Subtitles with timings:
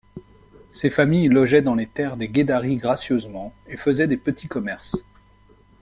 [0.71, 5.05] Ces familles logeaient dans les terres des gueddaris gracieusement et faisaient des petits commerces.